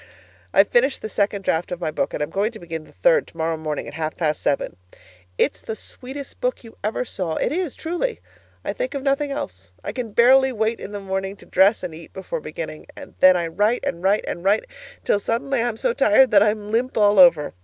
I've 0.51 0.67
finished 0.67 1.03
the 1.03 1.09
second 1.09 1.43
draft 1.43 1.71
of 1.71 1.79
my 1.79 1.91
book 1.91 2.11
and 2.11 2.23
am 2.23 2.31
going 2.31 2.51
to 2.53 2.59
begin 2.59 2.85
the 2.85 2.91
third 2.91 3.27
tomorrow 3.27 3.55
morning 3.55 3.87
at 3.87 3.93
half 3.93 4.15
past 4.17 4.41
seven. 4.41 4.77
It's 5.37 5.61
the 5.61 5.75
sweetest 5.75 6.41
book 6.41 6.63
you 6.63 6.75
ever 6.83 7.05
saw 7.05 7.35
it 7.35 7.51
is, 7.51 7.75
truly. 7.75 8.19
I 8.65 8.73
think 8.73 8.95
of 8.95 9.03
nothing 9.03 9.29
else. 9.29 9.73
I 9.83 9.91
can 9.91 10.09
barely 10.11 10.51
wait 10.51 10.79
in 10.79 10.91
the 10.91 10.99
morning 10.99 11.35
to 11.35 11.45
dress 11.45 11.83
and 11.83 11.93
eat 11.93 12.13
before 12.13 12.41
beginning; 12.41 12.87
then 13.19 13.37
I 13.37 13.45
write 13.45 13.83
and 13.85 14.01
write 14.01 14.25
and 14.27 14.43
write 14.43 14.65
till 15.03 15.19
suddenly 15.19 15.61
I'm 15.61 15.77
so 15.77 15.93
tired 15.93 16.31
that 16.31 16.41
I'm 16.41 16.71
limp 16.71 16.97
all 16.97 17.19
over. 17.19 17.53